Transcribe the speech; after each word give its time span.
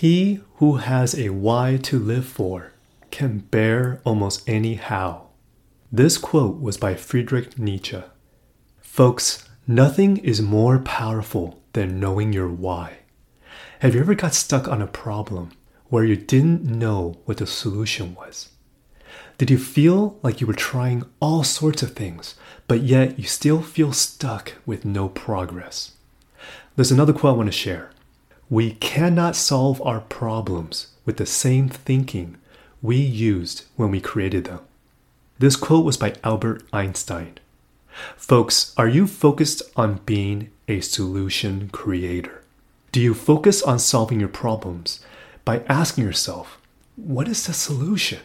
He 0.00 0.40
who 0.54 0.76
has 0.76 1.14
a 1.14 1.28
why 1.28 1.78
to 1.82 1.98
live 1.98 2.24
for 2.24 2.72
can 3.10 3.40
bear 3.40 4.00
almost 4.02 4.48
any 4.48 4.76
how. 4.76 5.26
This 5.92 6.16
quote 6.16 6.58
was 6.58 6.78
by 6.78 6.94
Friedrich 6.94 7.58
Nietzsche. 7.58 8.02
Folks, 8.80 9.46
nothing 9.66 10.16
is 10.16 10.40
more 10.40 10.78
powerful 10.78 11.62
than 11.74 12.00
knowing 12.00 12.32
your 12.32 12.48
why. 12.48 13.00
Have 13.80 13.94
you 13.94 14.00
ever 14.00 14.14
got 14.14 14.32
stuck 14.32 14.66
on 14.68 14.80
a 14.80 14.86
problem 14.86 15.50
where 15.90 16.04
you 16.04 16.16
didn't 16.16 16.64
know 16.64 17.20
what 17.26 17.36
the 17.36 17.46
solution 17.46 18.14
was? 18.14 18.48
Did 19.36 19.50
you 19.50 19.58
feel 19.58 20.18
like 20.22 20.40
you 20.40 20.46
were 20.46 20.54
trying 20.54 21.04
all 21.20 21.44
sorts 21.44 21.82
of 21.82 21.92
things, 21.92 22.36
but 22.66 22.80
yet 22.80 23.18
you 23.18 23.26
still 23.26 23.60
feel 23.60 23.92
stuck 23.92 24.54
with 24.64 24.86
no 24.86 25.10
progress? 25.10 25.92
There's 26.74 26.90
another 26.90 27.12
quote 27.12 27.34
I 27.34 27.36
want 27.36 27.48
to 27.48 27.52
share. 27.52 27.90
We 28.50 28.72
cannot 28.72 29.36
solve 29.36 29.80
our 29.82 30.00
problems 30.00 30.88
with 31.06 31.18
the 31.18 31.26
same 31.26 31.68
thinking 31.68 32.36
we 32.82 32.96
used 32.96 33.64
when 33.76 33.92
we 33.92 34.00
created 34.00 34.44
them. 34.44 34.58
This 35.38 35.54
quote 35.54 35.84
was 35.84 35.96
by 35.96 36.16
Albert 36.24 36.64
Einstein. 36.72 37.38
Folks, 38.16 38.74
are 38.76 38.88
you 38.88 39.06
focused 39.06 39.62
on 39.76 40.00
being 40.04 40.50
a 40.66 40.80
solution 40.80 41.68
creator? 41.68 42.42
Do 42.90 43.00
you 43.00 43.14
focus 43.14 43.62
on 43.62 43.78
solving 43.78 44.18
your 44.18 44.28
problems 44.28 44.98
by 45.44 45.62
asking 45.68 46.02
yourself, 46.02 46.58
what 46.96 47.28
is 47.28 47.46
the 47.46 47.52
solution? 47.52 48.18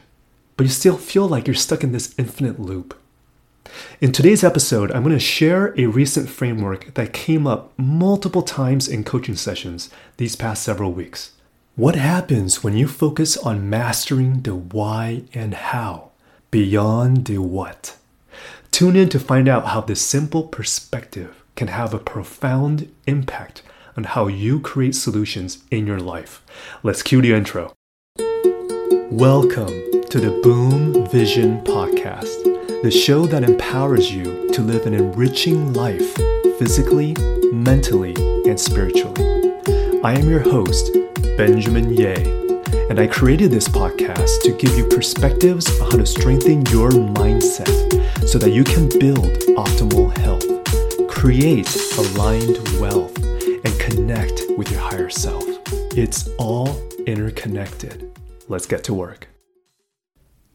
But 0.57 0.63
you 0.63 0.71
still 0.71 0.98
feel 0.98 1.27
like 1.27 1.46
you're 1.46 1.54
stuck 1.54 1.84
in 1.84 1.91
this 1.91 2.16
infinite 2.18 2.60
loop. 2.60 2.99
In 4.02 4.12
today's 4.12 4.44
episode, 4.44 4.92
I'm 4.92 5.04
going 5.04 5.16
to 5.16 5.20
share 5.20 5.74
a 5.78 5.86
recent 5.86 6.30
framework 6.30 6.94
that 6.96 7.14
came 7.14 7.48
up 7.48 7.74
multiple 7.78 8.41
times 8.41 8.88
in 8.88 9.04
coaching 9.04 9.36
sessions 9.36 9.90
these 10.18 10.36
past 10.36 10.64
several 10.64 10.91
weeks. 10.91 11.32
What 11.76 11.96
happens 11.96 12.64
when 12.64 12.76
you 12.76 12.88
focus 12.88 13.38
on 13.38 13.70
mastering 13.70 14.41
the 14.41 14.55
why 14.55 15.24
and 15.34 15.54
how 15.54 16.12
beyond 16.52 17.26
the 17.26 17.40
what? 17.40 17.98
Tune 18.72 18.96
in 18.96 19.10
to 19.10 19.20
find 19.20 19.48
out 19.48 19.68
how 19.68 19.82
this 19.82 20.02
simple 20.02 20.44
perspective 20.44 21.44
can 21.55 21.70
have 21.70 21.94
a 21.94 22.00
profound 22.00 22.94
impact 23.07 23.62
on 23.98 24.04
how 24.04 24.27
you 24.27 24.60
create 24.60 24.96
solutions 24.96 25.63
in 25.72 25.88
your 25.88 26.00
life. 26.00 26.41
Let's 26.84 27.02
cue 27.02 27.22
the 27.22 27.34
intro. 27.34 27.74
Welcome 29.10 30.04
to 30.10 30.20
the 30.20 30.40
Boom 30.44 31.07
Vision 31.07 31.62
Podcast 31.62 32.54
the 32.86 32.91
show 32.91 33.26
that 33.26 33.44
empowers 33.44 34.14
you 34.14 34.48
to 34.52 34.62
live 34.62 34.86
an 34.86 34.94
enriching 34.94 35.74
life 35.74 36.14
physically, 36.60 37.16
mentally, 37.52 38.14
and 38.48 38.60
spiritually. 38.60 39.24
I 40.04 40.14
am 40.14 40.30
your 40.30 40.41
host, 40.41 40.96
Benjamin 41.36 41.91
Yeh, 41.91 42.22
and 42.91 43.00
I 43.00 43.08
created 43.08 43.50
this 43.50 43.68
podcast 43.68 44.44
to 44.44 44.56
give 44.60 44.78
you 44.78 44.88
perspectives 44.88 45.68
on 45.82 45.90
how 45.90 45.98
to 45.98 46.06
strengthen 46.06 46.63
your 46.68 46.91
mindset 46.91 48.28
so 48.28 48.38
that 48.38 48.52
you 48.52 48.63
can 48.63 48.88
build 49.00 49.34
optimal 49.58 50.16
health, 50.20 50.46
create 51.10 51.76
aligned 51.98 52.60
wealth, 52.80 53.18
and 53.18 53.80
connect 53.80 54.44
with 54.60 54.70
your 54.70 54.82
higher 54.82 55.10
self. 55.10 55.44
It's 55.98 56.30
all 56.38 56.80
interconnected. 57.08 58.16
Let's 58.48 58.68
get 58.68 58.84
to 58.84 58.94
work. 58.94 59.28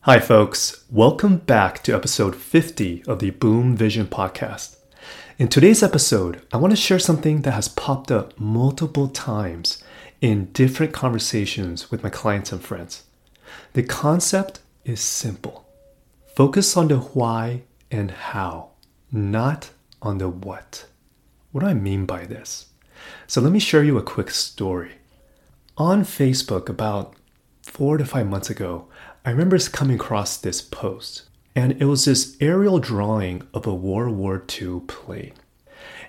Hi, 0.04 0.18
folks. 0.18 0.86
Welcome 0.88 1.36
back 1.36 1.82
to 1.82 1.94
episode 1.94 2.34
50 2.34 3.04
of 3.06 3.18
the 3.18 3.32
Boom 3.32 3.76
Vision 3.76 4.06
podcast. 4.06 4.76
In 5.38 5.48
today's 5.48 5.82
episode, 5.82 6.40
I 6.54 6.56
want 6.56 6.70
to 6.70 6.76
share 6.76 6.98
something 6.98 7.42
that 7.42 7.50
has 7.50 7.68
popped 7.68 8.10
up 8.10 8.32
multiple 8.40 9.08
times 9.08 9.84
in 10.22 10.46
different 10.52 10.94
conversations 10.94 11.90
with 11.90 12.02
my 12.02 12.08
clients 12.08 12.50
and 12.50 12.64
friends. 12.64 13.04
The 13.74 13.82
concept 13.82 14.60
is 14.86 15.02
simple 15.02 15.66
focus 16.34 16.78
on 16.78 16.88
the 16.88 16.96
why 16.96 17.64
and 17.90 18.10
how, 18.10 18.70
not 19.12 19.68
on 20.00 20.16
the 20.16 20.30
what. 20.30 20.86
What 21.52 21.60
do 21.60 21.66
I 21.66 21.74
mean 21.74 22.06
by 22.06 22.24
this? 22.24 22.68
So, 23.26 23.42
let 23.42 23.52
me 23.52 23.58
share 23.58 23.84
you 23.84 23.98
a 23.98 24.02
quick 24.02 24.30
story. 24.30 24.92
On 25.76 26.04
Facebook, 26.04 26.70
about 26.70 27.16
four 27.62 27.98
to 27.98 28.06
five 28.06 28.28
months 28.28 28.48
ago, 28.48 28.88
I 29.22 29.30
remember 29.30 29.58
coming 29.58 29.96
across 29.96 30.38
this 30.38 30.62
post, 30.62 31.24
and 31.54 31.72
it 31.72 31.84
was 31.84 32.06
this 32.06 32.38
aerial 32.40 32.78
drawing 32.78 33.42
of 33.52 33.66
a 33.66 33.74
World 33.74 34.16
War 34.16 34.42
II 34.60 34.80
plane. 34.86 35.34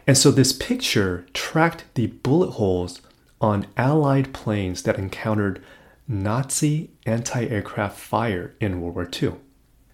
And 0.08 0.18
so 0.18 0.32
this 0.32 0.54
picture 0.54 1.26
tracked 1.34 1.84
the 1.96 2.08
bullet 2.08 2.52
holes 2.52 3.02
on 3.42 3.68
Allied 3.76 4.34
planes 4.34 4.84
that 4.84 4.98
encountered 4.98 5.62
Nazi 6.08 6.92
anti 7.06 7.48
aircraft 7.48 8.00
fire 8.00 8.56
in 8.62 8.80
World 8.80 8.96
War 8.96 9.10
II. 9.22 9.34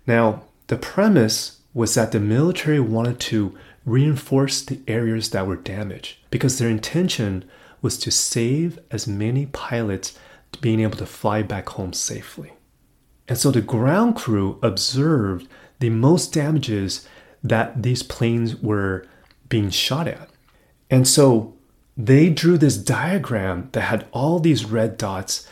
Now, 0.06 0.44
the 0.68 0.78
premise 0.78 1.62
was 1.74 1.96
that 1.96 2.12
the 2.12 2.20
military 2.20 2.80
wanted 2.80 3.20
to 3.20 3.58
reinforce 3.84 4.62
the 4.62 4.82
areas 4.88 5.32
that 5.32 5.48
were 5.48 5.56
damaged 5.56 6.18
because 6.30 6.60
their 6.60 6.70
intention 6.70 7.46
was 7.82 7.98
to 7.98 8.12
save 8.12 8.78
as 8.92 9.08
many 9.08 9.48
pilots 9.48 10.18
being 10.62 10.82
able 10.82 10.98
to 10.98 11.06
fly 11.06 11.42
back 11.42 11.70
home 11.70 11.94
safely. 11.94 12.52
And 13.28 13.38
so 13.38 13.52
the 13.52 13.62
ground 13.62 14.16
crew 14.16 14.60
observed 14.62 15.48
the 15.80 15.90
most 15.90 16.34
damages 16.34 17.08
that 17.44 17.84
these 17.84 18.04
planes 18.04 18.56
were 18.56 19.06
being 19.50 19.70
shot 19.70 20.08
at. 20.08 20.30
And 20.90 21.08
so 21.08 21.54
they 21.96 22.30
drew 22.30 22.58
this 22.58 22.78
diagram 22.78 23.70
that 23.74 23.82
had 23.82 24.08
all 24.12 24.40
these 24.40 24.66
red 24.66 24.98
dots, 24.98 25.48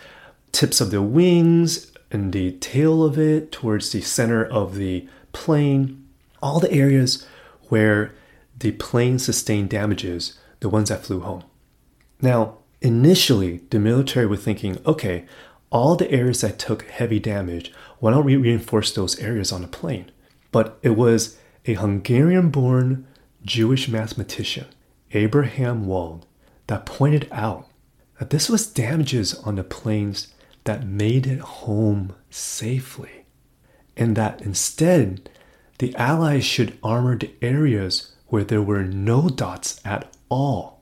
tips 0.51 0.79
of 0.79 0.91
the 0.91 1.01
wings 1.01 1.91
and 2.11 2.31
the 2.31 2.51
tail 2.53 3.03
of 3.03 3.17
it 3.17 3.51
towards 3.51 3.91
the 3.91 4.01
center 4.01 4.45
of 4.45 4.75
the 4.75 5.07
plane, 5.33 6.07
all 6.41 6.59
the 6.59 6.71
areas 6.71 7.27
where 7.69 8.13
the 8.57 8.71
plane 8.73 9.19
sustained 9.19 9.69
damages, 9.69 10.39
the 10.59 10.69
ones 10.69 10.89
that 10.89 11.03
flew 11.03 11.19
home. 11.19 11.43
Now, 12.21 12.59
initially, 12.81 13.61
the 13.69 13.79
military 13.79 14.25
were 14.25 14.37
thinking, 14.37 14.77
okay, 14.85 15.25
all 15.75 15.97
the 15.97 16.09
areas 16.09 16.39
that 16.39 16.57
took 16.57 16.83
heavy 16.83 17.19
damage, 17.19 17.73
why 17.99 18.09
don't 18.09 18.23
we 18.23 18.37
reinforce 18.37 18.93
those 18.93 19.19
areas 19.19 19.51
on 19.51 19.61
a 19.61 19.67
plane? 19.67 20.09
But 20.49 20.79
it 20.81 20.91
was 20.91 21.37
a 21.65 21.73
Hungarian 21.73 22.49
born 22.49 23.05
Jewish 23.43 23.89
mathematician, 23.89 24.67
Abraham 25.11 25.85
Wald, 25.85 26.25
that 26.67 26.85
pointed 26.85 27.27
out 27.29 27.67
that 28.19 28.29
this 28.29 28.47
was 28.47 28.65
damages 28.65 29.33
on 29.39 29.55
the 29.55 29.65
planes 29.65 30.33
that 30.63 30.87
made 30.87 31.27
it 31.27 31.41
home 31.41 32.15
safely, 32.29 33.25
and 33.97 34.15
that 34.15 34.41
instead 34.41 35.29
the 35.79 35.93
Allies 35.97 36.45
should 36.45 36.79
armor 36.83 37.17
the 37.17 37.31
areas 37.41 38.13
where 38.27 38.45
there 38.45 38.61
were 38.61 38.85
no 38.85 39.27
dots 39.27 39.81
at 39.83 40.15
all, 40.29 40.81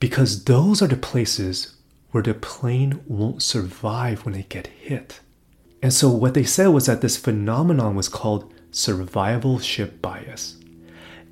because 0.00 0.44
those 0.44 0.80
are 0.80 0.88
the 0.88 0.96
places 0.96 1.76
where 2.12 2.22
the 2.22 2.34
plane 2.34 3.02
won't 3.06 3.42
survive 3.42 4.24
when 4.24 4.34
they 4.34 4.44
get 4.44 4.68
hit. 4.68 5.20
And 5.82 5.92
so, 5.92 6.08
what 6.10 6.34
they 6.34 6.44
said 6.44 6.68
was 6.68 6.86
that 6.86 7.00
this 7.00 7.16
phenomenon 7.16 7.96
was 7.96 8.08
called 8.08 8.52
survivorship 8.70 10.00
bias, 10.00 10.56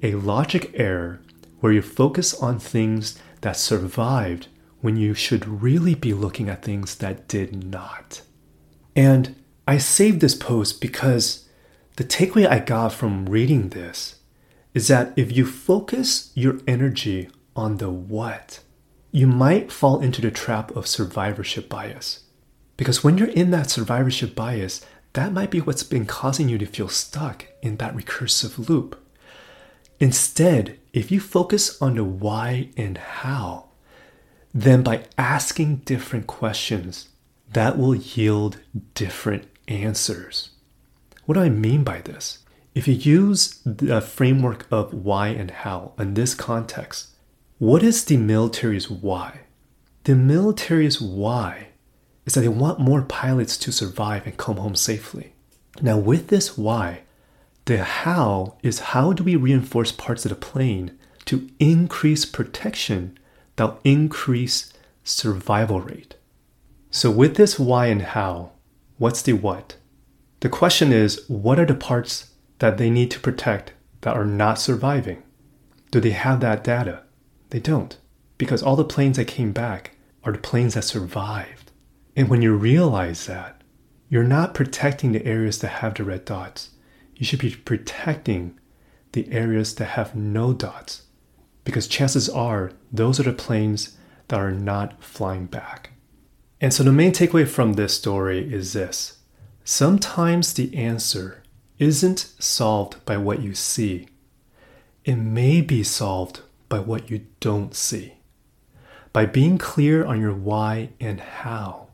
a 0.02 0.14
logic 0.14 0.72
error 0.74 1.20
where 1.60 1.72
you 1.72 1.82
focus 1.82 2.34
on 2.34 2.58
things 2.58 3.18
that 3.42 3.56
survived 3.56 4.48
when 4.80 4.96
you 4.96 5.14
should 5.14 5.46
really 5.46 5.94
be 5.94 6.12
looking 6.12 6.48
at 6.48 6.62
things 6.62 6.96
that 6.96 7.28
did 7.28 7.64
not. 7.64 8.22
And 8.96 9.36
I 9.68 9.78
saved 9.78 10.20
this 10.20 10.34
post 10.34 10.80
because 10.80 11.48
the 11.96 12.04
takeaway 12.04 12.48
I 12.48 12.58
got 12.58 12.92
from 12.92 13.26
reading 13.26 13.68
this 13.68 14.16
is 14.74 14.88
that 14.88 15.12
if 15.16 15.36
you 15.36 15.44
focus 15.44 16.32
your 16.34 16.58
energy 16.66 17.28
on 17.54 17.76
the 17.76 17.90
what, 17.90 18.60
you 19.12 19.26
might 19.26 19.72
fall 19.72 20.00
into 20.00 20.20
the 20.20 20.30
trap 20.30 20.74
of 20.76 20.86
survivorship 20.86 21.68
bias. 21.68 22.24
Because 22.76 23.02
when 23.04 23.18
you're 23.18 23.28
in 23.28 23.50
that 23.50 23.70
survivorship 23.70 24.34
bias, 24.34 24.84
that 25.12 25.32
might 25.32 25.50
be 25.50 25.60
what's 25.60 25.82
been 25.82 26.06
causing 26.06 26.48
you 26.48 26.58
to 26.58 26.66
feel 26.66 26.88
stuck 26.88 27.46
in 27.62 27.76
that 27.76 27.96
recursive 27.96 28.68
loop. 28.68 28.98
Instead, 29.98 30.78
if 30.92 31.10
you 31.10 31.20
focus 31.20 31.80
on 31.82 31.96
the 31.96 32.04
why 32.04 32.70
and 32.76 32.96
how, 32.98 33.66
then 34.54 34.82
by 34.82 35.04
asking 35.18 35.76
different 35.76 36.26
questions, 36.26 37.08
that 37.52 37.76
will 37.76 37.94
yield 37.94 38.60
different 38.94 39.46
answers. 39.68 40.50
What 41.26 41.34
do 41.34 41.40
I 41.40 41.48
mean 41.48 41.84
by 41.84 42.00
this? 42.00 42.38
If 42.74 42.86
you 42.86 42.94
use 42.94 43.60
the 43.64 44.00
framework 44.00 44.66
of 44.70 44.94
why 44.94 45.28
and 45.28 45.50
how 45.50 45.92
in 45.98 46.14
this 46.14 46.34
context, 46.34 47.08
what 47.60 47.82
is 47.82 48.06
the 48.06 48.16
military's 48.16 48.90
why? 48.90 49.40
The 50.04 50.14
military's 50.14 50.98
why 50.98 51.68
is 52.24 52.32
that 52.32 52.40
they 52.40 52.48
want 52.48 52.80
more 52.80 53.02
pilots 53.02 53.58
to 53.58 53.70
survive 53.70 54.24
and 54.24 54.34
come 54.38 54.56
home 54.56 54.74
safely. 54.74 55.34
Now, 55.82 55.98
with 55.98 56.28
this 56.28 56.56
why, 56.56 57.02
the 57.66 57.84
how 57.84 58.56
is 58.62 58.78
how 58.78 59.12
do 59.12 59.22
we 59.22 59.36
reinforce 59.36 59.92
parts 59.92 60.24
of 60.24 60.30
the 60.30 60.36
plane 60.36 60.98
to 61.26 61.50
increase 61.58 62.24
protection 62.24 63.18
that'll 63.56 63.78
increase 63.84 64.72
survival 65.04 65.82
rate? 65.82 66.14
So, 66.90 67.10
with 67.10 67.36
this 67.36 67.58
why 67.58 67.88
and 67.88 68.00
how, 68.00 68.52
what's 68.96 69.20
the 69.20 69.34
what? 69.34 69.76
The 70.40 70.48
question 70.48 70.94
is 70.94 71.28
what 71.28 71.58
are 71.60 71.66
the 71.66 71.74
parts 71.74 72.30
that 72.60 72.78
they 72.78 72.88
need 72.88 73.10
to 73.10 73.20
protect 73.20 73.74
that 74.00 74.16
are 74.16 74.24
not 74.24 74.58
surviving? 74.58 75.22
Do 75.90 76.00
they 76.00 76.12
have 76.12 76.40
that 76.40 76.64
data? 76.64 77.02
They 77.50 77.60
don't, 77.60 77.96
because 78.38 78.62
all 78.62 78.76
the 78.76 78.84
planes 78.84 79.16
that 79.16 79.26
came 79.26 79.52
back 79.52 79.96
are 80.24 80.32
the 80.32 80.38
planes 80.38 80.74
that 80.74 80.84
survived. 80.84 81.70
And 82.16 82.28
when 82.28 82.42
you 82.42 82.54
realize 82.54 83.26
that, 83.26 83.62
you're 84.08 84.24
not 84.24 84.54
protecting 84.54 85.12
the 85.12 85.24
areas 85.24 85.58
that 85.60 85.68
have 85.68 85.94
the 85.94 86.04
red 86.04 86.24
dots. 86.24 86.70
You 87.14 87.24
should 87.24 87.38
be 87.40 87.50
protecting 87.54 88.58
the 89.12 89.30
areas 89.32 89.74
that 89.76 89.84
have 89.84 90.14
no 90.14 90.52
dots, 90.52 91.02
because 91.64 91.86
chances 91.86 92.28
are 92.28 92.72
those 92.92 93.20
are 93.20 93.24
the 93.24 93.32
planes 93.32 93.96
that 94.28 94.40
are 94.40 94.52
not 94.52 95.02
flying 95.02 95.46
back. 95.46 95.90
And 96.60 96.72
so 96.72 96.82
the 96.82 96.92
main 96.92 97.12
takeaway 97.12 97.48
from 97.48 97.72
this 97.72 97.94
story 97.94 98.52
is 98.52 98.72
this 98.72 99.18
sometimes 99.64 100.52
the 100.52 100.74
answer 100.76 101.42
isn't 101.78 102.32
solved 102.38 103.04
by 103.04 103.16
what 103.16 103.40
you 103.40 103.54
see, 103.54 104.08
it 105.04 105.16
may 105.16 105.60
be 105.60 105.82
solved 105.82 106.42
by 106.70 106.78
what 106.78 107.10
you 107.10 107.26
don't 107.40 107.74
see. 107.74 108.14
By 109.12 109.26
being 109.26 109.58
clear 109.58 110.06
on 110.06 110.18
your 110.18 110.32
why 110.32 110.90
and 110.98 111.20
how, 111.20 111.88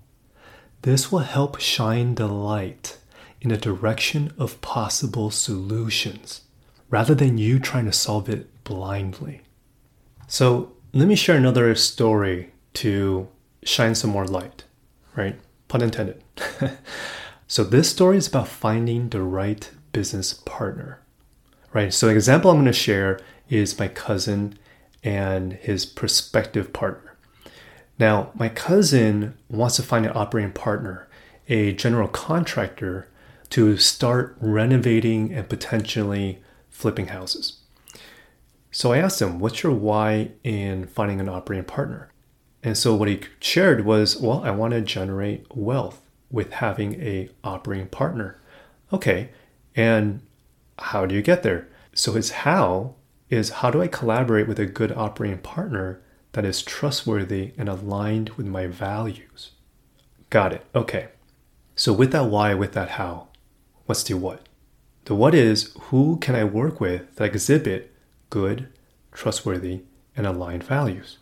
this 0.83 1.11
will 1.11 1.21
help 1.21 1.59
shine 1.59 2.15
the 2.15 2.29
light 2.29 2.99
in 3.41 3.49
the 3.49 3.57
direction 3.57 4.33
of 4.39 4.61
possible 4.61 5.33
solutions 5.33 6.43
rather 6.91 7.15
than 7.15 7.39
you 7.39 7.59
trying 7.59 7.87
to 7.87 7.93
solve 7.93 8.29
it 8.29 8.49
blindly. 8.63 9.41
So, 10.29 10.73
let 10.93 11.09
me 11.09 11.17
share 11.17 11.37
another 11.37 11.75
story 11.75 12.53
to 12.75 13.29
shine 13.65 13.95
some 13.95 14.11
more 14.11 14.27
light, 14.27 14.65
right? 15.17 15.39
Pun 15.69 15.83
intended. 15.83 16.23
so, 17.47 17.65
this 17.65 17.91
story 17.91 18.19
is 18.19 18.29
about 18.29 18.49
finding 18.49 19.09
the 19.09 19.23
right 19.23 19.71
business 19.93 20.35
partner, 20.35 21.01
right? 21.73 21.93
So, 21.93 22.07
the 22.07 22.15
example 22.15 22.51
I'm 22.51 22.59
going 22.59 22.67
to 22.67 22.73
share 22.73 23.21
is 23.49 23.79
my 23.79 23.89
cousin 23.89 24.59
and 25.07 25.53
his 25.53 25.87
prospective 25.87 26.73
partner. 26.73 27.15
Now, 27.97 28.33
my 28.35 28.49
cousin 28.49 29.39
wants 29.49 29.77
to 29.77 29.83
find 29.85 30.05
an 30.05 30.13
operating 30.15 30.53
partner, 30.53 31.09
a 31.49 31.73
general 31.73 32.09
contractor, 32.09 33.09
to 33.51 33.77
start 33.77 34.37
renovating 34.41 35.33
and 35.33 35.49
potentially 35.49 36.43
flipping 36.69 37.07
houses. 37.07 37.61
So 38.73 38.93
I 38.93 38.99
asked 38.99 39.23
him, 39.23 39.39
What's 39.39 39.63
your 39.63 39.73
why 39.73 40.33
in 40.43 40.89
finding 40.89 41.21
an 41.21 41.29
operating 41.29 41.65
partner? 41.65 42.13
And 42.65 42.77
so 42.77 42.97
what 42.97 43.09
he 43.09 43.21
shared 43.39 43.87
was, 43.87 44.17
Well, 44.17 44.43
I 44.43 44.51
want 44.51 44.73
to 44.73 44.81
generate 44.81 45.47
wealth 45.57 46.03
with 46.33 46.55
having 46.55 47.01
a 47.01 47.31
operating 47.45 47.87
partner. 47.87 48.41
Okay, 48.93 49.31
and 49.77 50.21
how 50.81 51.07
do 51.07 51.15
you 51.15 51.23
get 51.23 51.45
there? 51.45 51.69
So 51.95 52.13
his 52.13 52.31
how 52.31 52.96
is 53.29 53.51
how 53.51 53.71
do 53.71 53.83
I 53.83 53.89
collaborate 53.89 54.49
with 54.49 54.59
a 54.59 54.67
good 54.67 54.93
operating 54.93 55.39
partner 55.39 56.01
that 56.33 56.45
is 56.45 56.63
trustworthy 56.63 57.53
and 57.59 57.69
aligned 57.69 58.31
with 58.31 58.47
my 58.47 58.67
values? 58.67 59.53
Got 60.31 60.53
it. 60.53 60.65
Okay. 60.75 61.09
So 61.75 61.93
with 61.93 62.13
that 62.13 62.27
why, 62.27 62.55
with 62.55 62.73
that 62.73 62.91
how, 62.91 63.29
what's 63.87 64.03
the 64.03 64.15
what? 64.15 64.47
The 65.05 65.15
what 65.15 65.35
is 65.35 65.73
who 65.83 66.19
can 66.19 66.35
I 66.35 66.45
work 66.45 66.81
with 66.81 67.15
that 67.17 67.27
exhibit 67.27 67.95
good, 68.31 68.69
trustworthy, 69.13 69.83
and 70.17 70.27
aligned 70.27 70.65
values? 70.65 71.19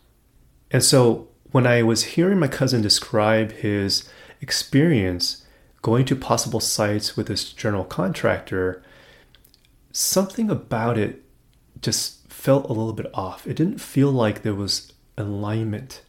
And 0.70 0.82
so 0.82 1.28
when 1.50 1.66
I 1.66 1.82
was 1.82 2.04
hearing 2.04 2.38
my 2.38 2.48
cousin 2.48 2.82
describe 2.82 3.52
his 3.52 4.08
experience 4.40 5.44
going 5.82 6.04
to 6.06 6.16
possible 6.16 6.60
sites 6.60 7.16
with 7.16 7.26
this 7.26 7.52
general 7.52 7.84
contractor, 7.84 8.82
something 9.92 10.50
about 10.50 10.96
it 10.96 11.23
just 11.84 12.30
felt 12.32 12.64
a 12.66 12.72
little 12.72 12.92
bit 12.92 13.10
off. 13.14 13.46
It 13.46 13.54
didn't 13.54 13.80
feel 13.80 14.10
like 14.10 14.42
there 14.42 14.54
was 14.54 14.92
alignment 15.16 16.02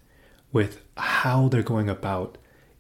with 0.52 0.82
how 0.98 1.48
they're 1.48 1.62
going 1.62 1.90
about 1.90 2.38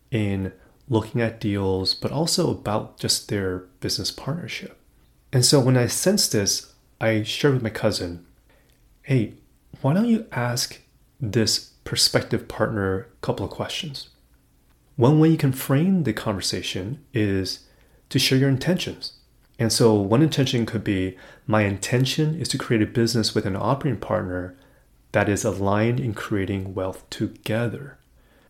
in 0.09 0.53
looking 0.87 1.21
at 1.21 1.39
deals, 1.39 1.93
but 1.93 2.11
also 2.11 2.49
about 2.49 2.97
just 2.97 3.29
their 3.29 3.59
business 3.79 4.11
partnership. 4.11 4.79
And 5.33 5.45
so 5.45 5.59
when 5.59 5.77
I 5.77 5.87
sensed 5.87 6.31
this, 6.31 6.73
I 7.01 7.23
shared 7.23 7.55
with 7.55 7.63
my 7.63 7.69
cousin, 7.69 8.25
hey, 9.01 9.33
why 9.81 9.93
don't 9.93 10.05
you 10.05 10.25
ask 10.31 10.79
this 11.19 11.71
prospective 11.83 12.47
partner 12.47 12.99
a 12.99 13.05
couple 13.21 13.45
of 13.45 13.51
questions? 13.51 14.09
One 14.95 15.19
way 15.19 15.29
you 15.29 15.37
can 15.37 15.51
frame 15.51 16.03
the 16.03 16.13
conversation 16.13 17.03
is 17.13 17.67
to 18.09 18.19
share 18.19 18.37
your 18.37 18.49
intentions. 18.49 19.13
And 19.57 19.71
so, 19.71 19.93
one 19.93 20.21
intention 20.21 20.65
could 20.65 20.83
be 20.83 21.17
my 21.47 21.61
intention 21.61 22.39
is 22.39 22.49
to 22.49 22.57
create 22.57 22.81
a 22.81 22.87
business 22.87 23.33
with 23.33 23.45
an 23.45 23.55
operating 23.55 23.99
partner 23.99 24.55
that 25.13 25.29
is 25.29 25.45
aligned 25.45 25.99
in 25.99 26.13
creating 26.13 26.73
wealth 26.73 27.09
together. 27.09 27.97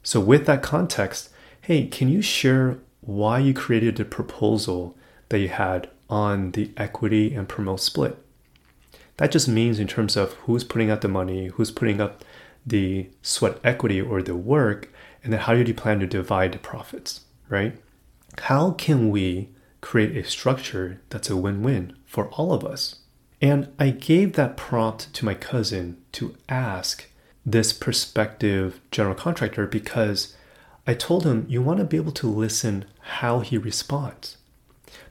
So, 0.02 0.20
with 0.20 0.46
that 0.48 0.64
context, 0.64 1.30
hey, 1.62 1.86
can 1.86 2.10
you 2.10 2.22
share 2.22 2.80
why 3.02 3.40
you 3.40 3.54
created 3.54 3.98
the 3.98 4.06
proposal 4.06 4.98
that 5.30 5.40
you 5.40 5.50
had 5.50 5.90
on 6.10 6.52
the 6.52 6.72
equity 6.76 7.36
and 7.36 7.48
promote 7.48 7.82
split? 7.82 8.18
That 9.18 9.32
just 9.32 9.48
means, 9.48 9.80
in 9.80 9.88
terms 9.88 10.18
of 10.18 10.34
who's 10.34 10.64
putting 10.64 10.90
out 10.90 11.02
the 11.02 11.08
money, 11.08 11.48
who's 11.48 11.72
putting 11.72 12.02
up 12.02 12.24
the 12.66 13.10
sweat 13.22 13.60
equity 13.64 14.02
or 14.02 14.24
the 14.24 14.36
work, 14.36 14.92
and 15.24 15.32
then 15.32 15.42
how 15.42 15.54
do 15.54 15.62
you 15.62 15.74
plan 15.74 16.00
to 16.00 16.08
divide 16.08 16.52
the 16.52 16.60
profits, 16.60 17.22
right? 17.48 17.78
How 18.40 18.72
can 18.72 19.12
we 19.12 19.50
create 19.86 20.18
a 20.18 20.28
structure 20.28 21.00
that's 21.10 21.30
a 21.30 21.38
win 21.38 21.62
win 21.62 21.96
for 22.08 22.28
all 22.30 22.52
of 22.52 22.66
us? 22.66 23.02
And 23.40 23.72
I 23.78 23.92
gave 23.92 24.34
that 24.34 24.58
prompt 24.58 25.14
to 25.14 25.26
my 25.26 25.36
cousin 25.36 26.02
to 26.14 26.36
ask 26.50 27.06
this 27.46 27.72
prospective 27.72 28.82
general 28.90 29.14
contractor 29.14 29.68
because 29.68 30.36
I 30.88 30.96
told 30.96 31.24
him 31.24 31.46
you 31.48 31.62
want 31.62 31.78
to 31.78 31.86
be 31.86 31.98
able 31.98 32.14
to 32.14 32.28
listen 32.28 32.86
how 33.20 33.42
he 33.42 33.60
responds. 33.60 34.38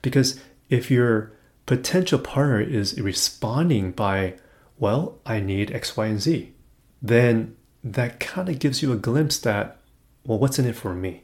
Because 0.03 0.41
if 0.69 0.91
your 0.91 1.31
potential 1.67 2.19
partner 2.19 2.61
is 2.61 3.01
responding 3.01 3.93
by, 3.93 4.35
well, 4.77 5.21
I 5.25 5.39
need 5.39 5.71
X, 5.71 5.97
Y, 5.97 6.07
and 6.07 6.21
Z, 6.21 6.53
then 7.01 7.55
that 7.85 8.19
kind 8.19 8.49
of 8.49 8.59
gives 8.59 8.83
you 8.83 8.93
a 8.93 8.97
glimpse 8.97 9.39
that, 9.39 9.79
well, 10.27 10.41
what's 10.41 10.59
in 10.59 10.67
it 10.67 10.75
for 10.75 10.95
me, 10.95 11.23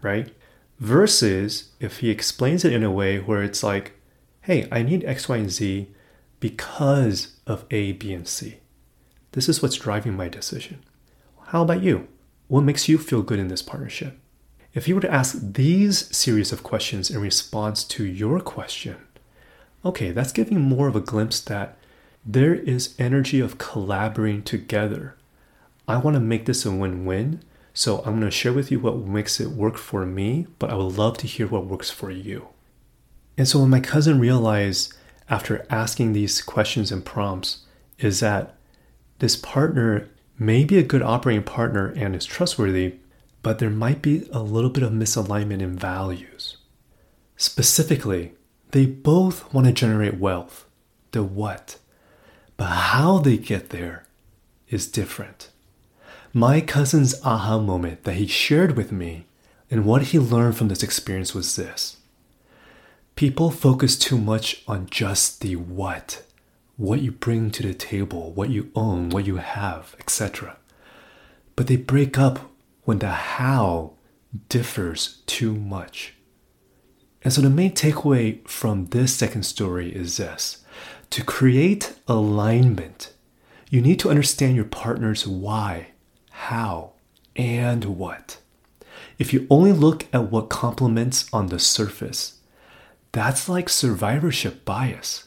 right? 0.00 0.34
Versus 0.78 1.70
if 1.80 1.98
he 1.98 2.10
explains 2.10 2.64
it 2.64 2.72
in 2.72 2.82
a 2.82 2.90
way 2.90 3.18
where 3.18 3.42
it's 3.42 3.62
like, 3.62 3.92
hey, 4.42 4.68
I 4.70 4.82
need 4.82 5.04
X, 5.04 5.28
Y, 5.28 5.36
and 5.36 5.50
Z 5.50 5.88
because 6.38 7.36
of 7.46 7.64
A, 7.70 7.92
B, 7.92 8.12
and 8.12 8.28
C. 8.28 8.58
This 9.32 9.48
is 9.48 9.62
what's 9.62 9.76
driving 9.76 10.16
my 10.16 10.28
decision. 10.28 10.84
How 11.46 11.62
about 11.62 11.82
you? 11.82 12.08
What 12.48 12.62
makes 12.62 12.88
you 12.88 12.98
feel 12.98 13.22
good 13.22 13.38
in 13.38 13.48
this 13.48 13.62
partnership? 13.62 14.18
If 14.74 14.86
you 14.86 14.94
were 14.94 15.00
to 15.00 15.12
ask 15.12 15.38
these 15.40 16.14
series 16.14 16.52
of 16.52 16.62
questions 16.62 17.10
in 17.10 17.20
response 17.20 17.82
to 17.84 18.04
your 18.04 18.40
question, 18.40 18.96
okay, 19.84 20.10
that's 20.10 20.32
giving 20.32 20.60
more 20.60 20.88
of 20.88 20.96
a 20.96 21.00
glimpse 21.00 21.40
that 21.40 21.78
there 22.24 22.54
is 22.54 22.94
energy 22.98 23.40
of 23.40 23.58
collaborating 23.58 24.42
together. 24.42 25.16
I 25.88 25.96
want 25.96 26.14
to 26.14 26.20
make 26.20 26.44
this 26.44 26.66
a 26.66 26.70
win 26.70 27.04
win, 27.04 27.42
so 27.76 27.98
I'm 27.98 28.18
going 28.18 28.22
to 28.22 28.30
share 28.30 28.54
with 28.54 28.72
you 28.72 28.80
what 28.80 28.96
makes 28.96 29.38
it 29.38 29.50
work 29.50 29.76
for 29.76 30.06
me, 30.06 30.46
but 30.58 30.70
I 30.70 30.76
would 30.76 30.96
love 30.96 31.18
to 31.18 31.26
hear 31.26 31.46
what 31.46 31.66
works 31.66 31.90
for 31.90 32.10
you. 32.10 32.48
And 33.36 33.46
so 33.46 33.58
when 33.58 33.68
my 33.68 33.80
cousin 33.80 34.18
realized 34.18 34.94
after 35.28 35.66
asking 35.68 36.14
these 36.14 36.40
questions 36.40 36.90
and 36.90 37.04
prompts 37.04 37.66
is 37.98 38.20
that 38.20 38.56
this 39.18 39.36
partner 39.36 40.08
may 40.38 40.64
be 40.64 40.78
a 40.78 40.82
good 40.82 41.02
operating 41.02 41.42
partner 41.42 41.92
and 41.94 42.16
is 42.16 42.24
trustworthy, 42.24 42.94
but 43.42 43.58
there 43.58 43.68
might 43.68 44.00
be 44.00 44.26
a 44.32 44.40
little 44.40 44.70
bit 44.70 44.82
of 44.82 44.92
misalignment 44.92 45.60
in 45.60 45.78
values. 45.78 46.56
Specifically, 47.36 48.32
they 48.70 48.86
both 48.86 49.52
want 49.52 49.66
to 49.66 49.72
generate 49.74 50.18
wealth. 50.18 50.64
The 51.12 51.22
what? 51.22 51.76
But 52.56 52.68
how 52.68 53.18
they 53.18 53.36
get 53.36 53.68
there 53.68 54.06
is 54.70 54.90
different. 54.90 55.50
My 56.32 56.60
cousin's 56.60 57.14
aha 57.24 57.58
moment 57.58 58.04
that 58.04 58.16
he 58.16 58.26
shared 58.26 58.76
with 58.76 58.92
me 58.92 59.26
and 59.70 59.84
what 59.84 60.02
he 60.02 60.18
learned 60.18 60.56
from 60.56 60.68
this 60.68 60.82
experience 60.82 61.34
was 61.34 61.56
this 61.56 61.96
people 63.14 63.50
focus 63.50 63.96
too 63.98 64.18
much 64.18 64.62
on 64.68 64.86
just 64.90 65.40
the 65.40 65.56
what 65.56 66.22
what 66.76 67.00
you 67.00 67.10
bring 67.10 67.50
to 67.50 67.62
the 67.62 67.72
table, 67.72 68.32
what 68.32 68.50
you 68.50 68.70
own, 68.74 69.08
what 69.08 69.26
you 69.26 69.36
have, 69.36 69.96
etc. 69.98 70.58
But 71.54 71.68
they 71.68 71.76
break 71.76 72.18
up 72.18 72.50
when 72.84 72.98
the 72.98 73.08
how 73.08 73.94
differs 74.48 75.22
too 75.26 75.54
much. 75.54 76.14
And 77.22 77.32
so 77.32 77.40
the 77.40 77.50
main 77.50 77.72
takeaway 77.72 78.46
from 78.46 78.86
this 78.86 79.14
second 79.14 79.44
story 79.44 79.94
is 79.94 80.18
this 80.18 80.64
to 81.10 81.24
create 81.24 81.94
alignment, 82.06 83.12
you 83.70 83.80
need 83.80 83.98
to 84.00 84.10
understand 84.10 84.54
your 84.54 84.64
partner's 84.64 85.26
why, 85.26 85.88
how, 86.44 86.92
and 87.34 87.84
what. 87.84 88.38
if 89.18 89.32
you 89.32 89.46
only 89.50 89.72
look 89.72 90.06
at 90.12 90.30
what 90.30 90.48
complements 90.48 91.28
on 91.32 91.46
the 91.46 91.58
surface. 91.58 92.38
That's 93.12 93.48
like 93.48 93.68
survivorship 93.68 94.64
bias. 94.64 95.24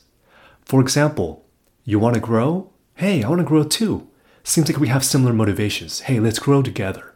For 0.63 0.79
example, 0.81 1.45
you 1.83 1.97
want 1.99 2.13
to 2.15 2.21
grow? 2.21 2.69
Hey, 2.95 3.23
I 3.23 3.29
want 3.29 3.39
to 3.39 3.45
grow 3.45 3.63
too. 3.63 4.07
Seems 4.43 4.69
like 4.69 4.79
we 4.79 4.87
have 4.89 5.03
similar 5.03 5.33
motivations. 5.33 6.01
Hey, 6.01 6.19
let's 6.19 6.39
grow 6.39 6.61
together. 6.61 7.15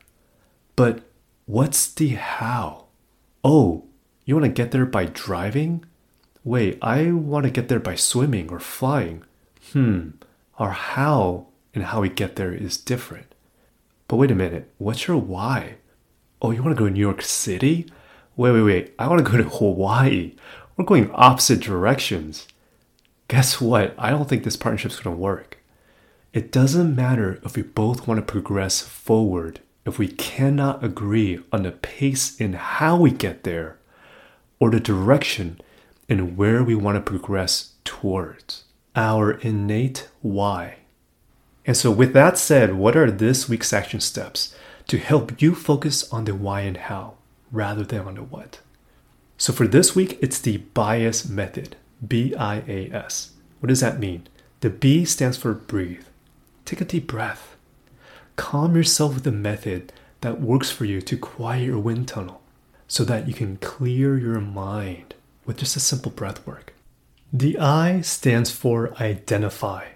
But 0.75 1.01
what's 1.45 1.91
the 1.93 2.09
how? 2.09 2.85
Oh, 3.43 3.85
you 4.25 4.35
want 4.35 4.45
to 4.45 4.51
get 4.51 4.71
there 4.71 4.85
by 4.85 5.05
driving? 5.05 5.85
Wait, 6.43 6.77
I 6.81 7.11
want 7.11 7.45
to 7.45 7.51
get 7.51 7.67
there 7.69 7.79
by 7.79 7.95
swimming 7.95 8.49
or 8.49 8.59
flying. 8.59 9.23
Hmm, 9.71 10.09
our 10.57 10.71
how 10.71 11.47
and 11.75 11.85
how 11.85 12.01
we 12.01 12.09
get 12.09 12.35
there 12.35 12.53
is 12.53 12.77
different. 12.77 13.32
But 14.07 14.17
wait 14.17 14.31
a 14.31 14.35
minute, 14.35 14.71
what's 14.77 15.07
your 15.07 15.17
why? 15.17 15.75
Oh, 16.41 16.51
you 16.51 16.61
want 16.61 16.75
to 16.75 16.79
go 16.79 16.87
to 16.87 16.93
New 16.93 16.99
York 16.99 17.21
City? 17.21 17.87
Wait, 18.35 18.51
wait, 18.51 18.61
wait, 18.61 18.93
I 18.99 19.07
want 19.07 19.23
to 19.23 19.31
go 19.31 19.37
to 19.37 19.43
Hawaii. 19.43 20.35
We're 20.75 20.85
going 20.85 21.11
opposite 21.13 21.59
directions. 21.61 22.47
Guess 23.27 23.61
what? 23.61 23.95
I 23.97 24.09
don't 24.09 24.27
think 24.27 24.43
this 24.43 24.57
partnership's 24.57 24.99
going 24.99 25.15
to 25.15 25.21
work. 25.21 25.59
It 26.33 26.51
doesn't 26.51 26.95
matter 26.95 27.39
if 27.45 27.55
we 27.55 27.61
both 27.61 28.07
want 28.07 28.17
to 28.17 28.31
progress 28.31 28.81
forward 28.81 29.61
if 29.85 29.99
we 29.99 30.07
cannot 30.07 30.83
agree 30.83 31.39
on 31.51 31.63
the 31.63 31.71
pace 31.71 32.39
in 32.39 32.53
how 32.53 32.97
we 32.97 33.11
get 33.11 33.43
there 33.43 33.77
or 34.59 34.71
the 34.71 34.79
direction 34.79 35.59
in 36.07 36.35
where 36.35 36.63
we 36.63 36.75
want 36.75 36.95
to 36.95 37.01
progress 37.01 37.73
towards 37.83 38.63
our 38.95 39.31
innate 39.31 40.07
why. 40.21 40.77
And 41.65 41.77
so, 41.77 41.91
with 41.91 42.13
that 42.13 42.37
said, 42.37 42.75
what 42.75 42.95
are 42.95 43.09
this 43.09 43.47
week's 43.47 43.71
action 43.71 44.01
steps 44.01 44.55
to 44.87 44.97
help 44.97 45.41
you 45.41 45.55
focus 45.55 46.11
on 46.11 46.25
the 46.25 46.35
why 46.35 46.61
and 46.61 46.77
how 46.77 47.15
rather 47.51 47.83
than 47.83 48.01
on 48.01 48.15
the 48.15 48.23
what? 48.23 48.59
So, 49.37 49.53
for 49.53 49.67
this 49.67 49.95
week, 49.95 50.17
it's 50.21 50.39
the 50.39 50.57
bias 50.57 51.27
method 51.27 51.77
B 52.05 52.35
I 52.35 52.63
A 52.67 52.91
S. 52.91 53.31
What 53.59 53.69
does 53.69 53.79
that 53.79 53.99
mean? 53.99 54.27
The 54.59 54.69
B 54.69 55.05
stands 55.05 55.37
for 55.37 55.53
breathe. 55.53 56.05
Take 56.65 56.81
a 56.81 56.85
deep 56.85 57.07
breath. 57.07 57.55
Calm 58.35 58.75
yourself 58.75 59.15
with 59.15 59.27
a 59.27 59.31
method 59.31 59.93
that 60.21 60.41
works 60.41 60.71
for 60.71 60.85
you 60.85 61.01
to 61.01 61.17
quiet 61.17 61.65
your 61.65 61.79
wind 61.79 62.07
tunnel 62.07 62.41
so 62.87 63.03
that 63.03 63.27
you 63.27 63.33
can 63.33 63.57
clear 63.57 64.17
your 64.17 64.39
mind 64.39 65.15
with 65.45 65.57
just 65.57 65.75
a 65.75 65.79
simple 65.79 66.11
breath 66.11 66.45
work. 66.45 66.73
The 67.31 67.57
I 67.57 68.01
stands 68.01 68.51
for 68.51 68.93
identify. 69.01 69.92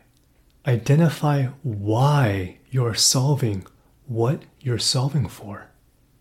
Identify 0.67 1.45
why 1.63 2.57
you're 2.69 2.93
solving 2.93 3.65
what 4.05 4.43
you're 4.59 4.77
solving 4.77 5.29
for. 5.29 5.67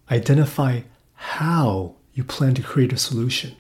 Identify 0.09 0.83
how 1.15 1.97
you 2.15 2.23
plan 2.23 2.55
to 2.55 2.63
create 2.63 2.93
a 2.93 2.97
solution. 2.97 3.57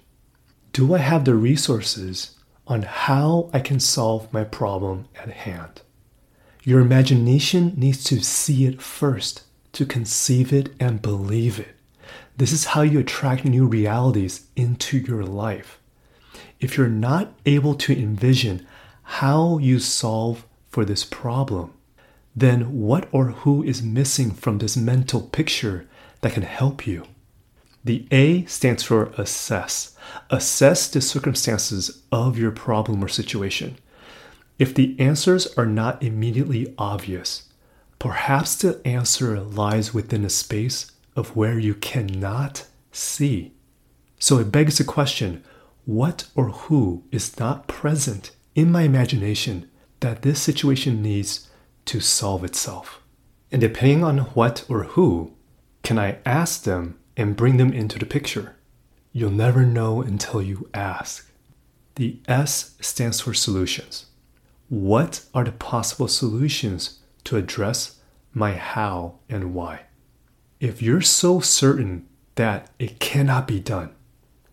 Do 0.73 0.95
I 0.95 0.99
have 0.99 1.25
the 1.25 1.35
resources 1.35 2.39
on 2.69 2.83
how 2.83 3.51
I 3.53 3.59
can 3.59 3.81
solve 3.81 4.33
my 4.33 4.45
problem 4.45 5.09
at 5.17 5.29
hand? 5.31 5.83
Your 6.63 6.79
imagination 6.79 7.75
needs 7.77 8.05
to 8.05 8.23
see 8.23 8.67
it 8.67 8.81
first, 8.81 9.43
to 9.73 9.87
conceive 9.87 10.53
it 10.53 10.73
and 10.79 11.03
believe 11.03 11.59
it. 11.59 11.75
This 12.37 12.53
is 12.53 12.67
how 12.67 12.83
you 12.83 13.01
attract 13.01 13.45
new 13.45 13.67
realities 13.67 14.47
into 14.55 14.99
your 14.99 15.25
life. 15.25 15.81
If 16.61 16.77
you're 16.77 16.87
not 16.87 17.33
able 17.45 17.75
to 17.75 17.93
envision 17.93 18.65
how 19.03 19.59
you 19.59 19.81
solve 19.81 20.46
for 20.77 20.85
this 20.85 21.07
problem, 21.07 21.73
then 22.37 22.83
what 22.83 23.09
or 23.11 23.29
who 23.29 23.63
is 23.63 23.83
missing 23.83 24.31
from 24.31 24.59
this 24.59 24.77
mental 24.77 25.23
picture 25.23 25.89
that 26.21 26.35
can 26.35 26.43
help 26.43 26.87
you? 26.87 27.07
The 27.83 28.07
A 28.11 28.45
stands 28.45 28.83
for 28.83 29.05
assess. 29.17 29.97
Assess 30.29 30.87
the 30.87 31.01
circumstances 31.01 32.03
of 32.13 32.37
your 32.37 32.51
problem 32.51 33.03
or 33.03 33.09
situation. 33.09 33.79
If 34.59 34.75
the 34.75 34.95
answers 35.01 35.47
are 35.57 35.65
not 35.65 36.03
immediately 36.03 36.75
obvious, 36.77 37.49
perhaps 37.99 38.55
the 38.57 38.87
answer 38.87 39.41
lies 39.41 39.95
within 39.95 40.27
a 40.27 40.29
space 40.29 40.93
of 41.17 41.35
where 41.35 41.59
you 41.59 41.73
cannot 41.73 42.67
see. 42.93 43.55
So 44.19 44.37
it 44.41 44.53
begs 44.53 44.77
the 44.77 44.85
question 44.85 45.43
what 45.87 46.27
or 46.35 46.49
who 46.51 47.05
is 47.11 47.39
not 47.39 47.67
present 47.67 48.33
in 48.55 48.71
my 48.71 48.83
imagination 48.83 49.71
that 50.07 50.23
this 50.23 50.41
situation 50.41 51.03
needs 51.03 51.49
to 51.85 51.99
solve 51.99 52.45
itself. 52.45 53.03
And 53.51 53.61
depending 53.61 54.05
on 54.05 54.19
what 54.37 54.65
or 54.69 54.85
who, 54.85 55.33
can 55.83 55.99
I 55.99 56.19
ask 56.25 56.63
them 56.63 56.97
and 57.17 57.35
bring 57.35 57.57
them 57.57 57.73
into 57.73 57.99
the 57.99 58.07
picture? 58.07 58.55
You'll 59.13 59.33
never 59.33 59.67
know 59.67 60.03
until 60.03 60.41
you 60.41 60.71
ask. 60.73 61.29
The 61.97 62.21
S 62.29 62.77
stands 62.81 63.21
for 63.21 63.35
solutions. 63.35 64.07
What 64.69 65.25
are 65.35 65.43
the 65.43 65.51
possible 65.51 66.07
solutions 66.07 67.01
to 67.25 67.37
address 67.37 67.97
my 68.33 68.53
how 68.53 69.19
and 69.29 69.55
why? 69.55 69.87
If 70.61 70.81
you're 70.81 71.01
so 71.01 71.41
certain 71.41 72.07
that 72.37 72.71
it 72.79 73.01
cannot 73.01 73.49
be 73.49 73.59
done, 73.59 73.91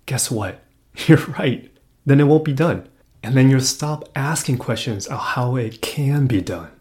guess 0.07 0.31
what? 0.31 0.63
You're 1.05 1.25
right. 1.37 1.71
Then 2.07 2.19
it 2.19 2.23
won't 2.23 2.43
be 2.43 2.53
done. 2.53 2.89
And 3.23 3.37
then 3.37 3.49
you'll 3.49 3.61
stop 3.61 4.09
asking 4.15 4.57
questions 4.57 5.07
of 5.07 5.17
how 5.17 5.55
it 5.55 5.81
can 5.81 6.27
be 6.27 6.41
done. 6.41 6.71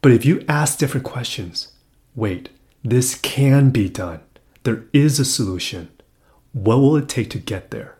But 0.00 0.10
if 0.12 0.24
you 0.24 0.44
ask 0.48 0.78
different 0.78 1.06
questions, 1.06 1.72
wait, 2.16 2.48
this 2.82 3.14
can 3.14 3.70
be 3.70 3.88
done. 3.88 4.20
There 4.64 4.84
is 4.92 5.20
a 5.20 5.24
solution. 5.24 5.90
What 6.52 6.78
will 6.78 6.96
it 6.96 7.08
take 7.08 7.30
to 7.30 7.38
get 7.38 7.70
there? 7.70 7.98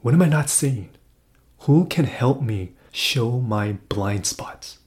What 0.00 0.14
am 0.14 0.22
I 0.22 0.28
not 0.28 0.48
seeing? 0.48 0.90
Who 1.62 1.86
can 1.86 2.04
help 2.04 2.40
me 2.40 2.72
show 2.92 3.40
my 3.40 3.72
blind 3.88 4.26
spots? 4.26 4.78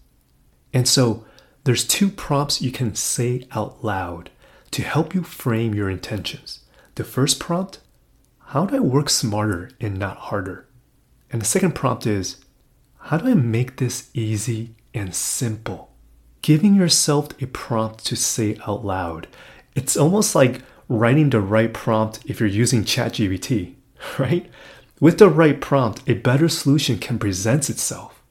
And 0.74 0.88
so 0.88 1.26
there's 1.66 1.86
two 1.86 2.10
prompts 2.10 2.62
you 2.62 2.72
can 2.72 2.96
say 2.96 3.46
out 3.52 3.84
loud 3.84 4.30
to 4.72 4.82
help 4.82 5.14
you 5.14 5.22
frame 5.22 5.76
your 5.76 5.90
intentions. 5.90 6.62
The 6.96 7.04
first 7.04 7.40
prompt, 7.40 7.80
how 8.48 8.66
do 8.66 8.76
I 8.76 8.80
work 8.80 9.10
smarter 9.10 9.70
and 9.80 10.00
not 10.00 10.18
harder? 10.18 10.68
And 11.32 11.42
the 11.42 11.46
second 11.46 11.74
prompt 11.76 12.08
is, 12.08 12.43
how 13.08 13.18
do 13.18 13.28
I 13.28 13.34
make 13.34 13.76
this 13.78 14.10
easy 14.14 14.76
and 14.94 15.14
simple? 15.14 15.92
Giving 16.42 16.74
yourself 16.74 17.30
a 17.42 17.48
prompt 17.48 18.06
to 18.06 18.16
say 18.16 18.58
out 18.66 18.86
loud. 18.86 19.28
It's 19.76 19.98
almost 19.98 20.36
like 20.36 20.62
writing 20.88 21.30
the 21.30 21.42
right 21.42 21.74
prompt 21.74 22.20
if 22.26 22.40
you're 22.40 22.48
using 22.48 22.86
ChatGPT, 22.86 23.76
right? 24.18 24.50
With 25.02 25.18
the 25.18 25.30
right 25.30 25.60
prompt, 25.60 26.02
a 26.08 26.14
better 26.14 26.48
solution 26.48 26.98
can 26.98 27.20
present 27.20 27.70
itself. 27.70 28.22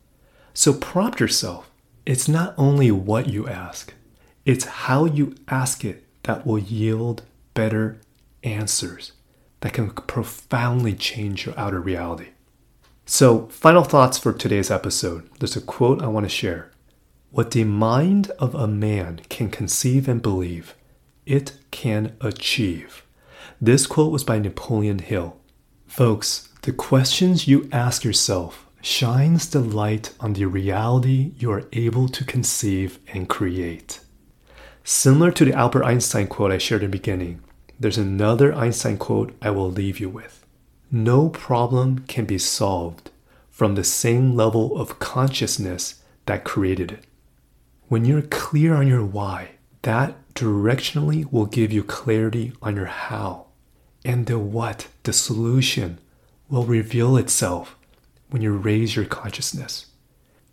So 0.55 0.73
prompt 0.73 1.21
yourself. 1.21 1.71
It's 2.07 2.27
not 2.27 2.55
only 2.57 2.91
what 2.91 3.29
you 3.29 3.47
ask, 3.47 3.93
it's 4.47 4.65
how 4.65 5.05
you 5.05 5.35
ask 5.49 5.85
it 5.85 6.05
that 6.23 6.47
will 6.47 6.59
yield 6.59 7.23
better 7.53 8.01
answers 8.43 9.13
that 9.61 9.75
can 9.75 9.91
profoundly 9.91 10.95
change 10.95 11.45
your 11.45 11.59
outer 11.59 11.81
reality. 11.81 12.29
So, 13.05 13.49
final 13.49 13.83
thoughts 13.83 14.17
for 14.17 14.33
today's 14.33 14.71
episode. 14.71 15.29
There's 15.39 15.57
a 15.57 15.61
quote 15.61 16.01
I 16.03 16.07
want 16.07 16.25
to 16.25 16.31
share. 16.31 16.71
What 17.31 17.51
the 17.51 17.65
mind 17.65 18.31
of 18.39 18.55
a 18.55 18.69
man 18.69 19.23
can 19.29 19.51
conceive 19.51 20.09
and 20.09 20.23
believe, 20.23 20.75
it 21.27 21.53
can 21.71 22.17
achieve. 22.21 23.05
This 23.61 23.87
quote 23.87 24.13
was 24.13 24.23
by 24.23 24.39
Napoleon 24.39 25.01
Hill. 25.01 25.37
Folks, 25.87 26.49
the 26.63 26.73
questions 26.73 27.49
you 27.49 27.69
ask 27.73 28.05
yourself 28.05 28.67
shines 28.81 29.51
the 29.51 29.61
light 29.61 30.13
on 30.21 30.35
the 30.35 30.47
reality 30.47 31.33
you 31.37 31.51
are 31.51 31.69
able 31.73 32.09
to 32.09 32.25
conceive 32.25 32.99
and 33.09 33.29
create. 33.29 34.01
Similar 34.85 35.33
to 35.33 35.45
the 35.45 35.53
Albert 35.53 35.85
Einstein 35.85 36.29
quote 36.29 36.53
I 36.53 36.59
shared 36.59 36.83
in 36.83 36.91
the 36.91 36.99
beginning, 36.99 37.41
there's 37.79 37.99
another 37.99 38.55
Einstein 38.55 38.97
quote 38.97 39.35
I 39.43 39.51
will 39.51 39.71
leave 39.71 39.99
you 39.99 40.09
with. 40.09 40.42
No 40.95 41.31
problem 41.31 42.01
can 42.01 42.27
be 42.27 42.37
solved 42.37 43.11
from 43.51 43.75
the 43.75 43.85
same 43.85 44.37
level 44.37 44.77
of 44.79 44.99
consciousness 44.99 46.03
that 46.27 46.45
created 46.45 46.93
it. 46.93 47.07
When 47.89 48.05
you're 48.05 48.21
clear 48.21 48.75
on 48.75 48.87
your 48.87 49.03
why, 49.03 49.53
that 49.83 50.15
directionally 50.35 51.31
will 51.33 51.47
give 51.47 51.73
you 51.73 51.83
clarity 51.83 52.53
on 52.61 52.77
your 52.77 52.87
how. 52.87 53.47
And 54.05 54.27
the 54.27 54.39
what, 54.39 54.89
the 55.05 55.15
solution, 55.15 55.99
will 56.51 56.65
reveal 56.65 57.17
itself 57.17 57.75
when 58.29 58.43
you 58.43 58.53
raise 58.53 58.95
your 58.95 59.07
consciousness. 59.07 59.87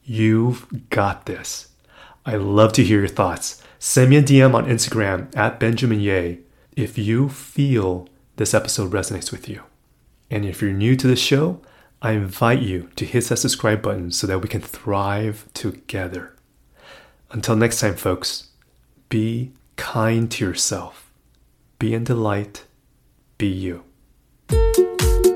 You've 0.06 0.90
got 0.90 1.26
this. 1.26 1.68
I 2.26 2.36
love 2.38 2.72
to 2.74 2.84
hear 2.84 3.00
your 3.00 3.10
thoughts. 3.10 3.62
Send 3.78 4.10
me 4.10 4.16
a 4.16 4.24
DM 4.24 4.54
on 4.54 4.68
Instagram 4.68 5.36
at 5.36 5.60
Benjamin 5.60 6.00
Yeh 6.00 6.36
if 6.78 6.98
you 6.98 7.28
feel 7.28 8.08
this 8.38 8.54
episode 8.54 8.92
resonates 8.92 9.34
with 9.34 9.50
you. 9.50 9.64
And 10.32 10.46
if 10.46 10.62
you're 10.62 10.72
new 10.72 10.96
to 10.96 11.08
the 11.08 11.16
show, 11.16 11.62
I 12.02 12.12
invite 12.12 12.62
you 12.62 12.90
to 12.96 13.06
hit 13.06 13.26
that 13.26 13.38
subscribe 13.38 13.82
button 13.82 14.12
so 14.12 14.26
that 14.28 14.40
we 14.40 14.48
can 14.48 14.62
thrive 14.62 15.48
together. 15.54 16.36
Until 17.32 17.56
next 17.56 17.80
time, 17.80 17.96
folks, 17.96 18.50
be 19.10 19.52
kind 19.76 20.30
to 20.32 20.46
yourself, 20.46 21.12
be 21.78 21.94
in 21.94 22.06
the 22.06 22.16
light, 22.16 22.66
be 23.38 23.48
you. 23.48 23.84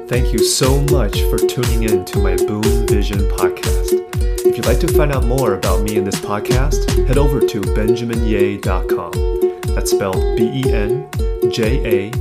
Thank 0.08 0.32
you 0.32 0.40
so 0.40 0.82
much 0.92 1.20
for 1.24 1.38
tuning 1.38 1.84
in 1.84 2.06
to 2.06 2.20
my 2.20 2.36
Boom 2.36 2.88
Vision 2.88 3.20
podcast. 3.32 3.94
If 4.46 4.58
you'd 4.58 4.66
like 4.66 4.80
to 4.82 4.88
find 4.88 5.12
out 5.12 5.26
more 5.26 5.56
about 5.56 5.82
me 5.84 5.98
and 5.98 6.06
this 6.06 6.20
podcast, 6.20 7.08
head 7.08 7.18
over 7.18 7.40
to 7.40 7.62
benjaminyeh.com. 7.62 9.12
That's 9.74 9.92
spelled 9.92 10.38
B 10.38 10.64
E 10.64 10.72
N 10.72 11.10
J 11.52 12.10
A 12.10 12.12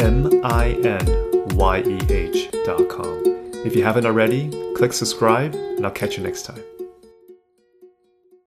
M 0.00 0.40
I 0.44 0.78
N 0.84 1.29
Y 1.60 1.82
E 1.86 1.98
H.com. 2.08 3.22
If 3.66 3.76
you 3.76 3.84
haven't 3.84 4.06
already, 4.06 4.48
click 4.74 4.94
subscribe, 4.94 5.54
and 5.54 5.84
I'll 5.84 5.92
catch 5.92 6.16
you 6.16 6.22
next 6.22 6.44
time. 6.44 6.62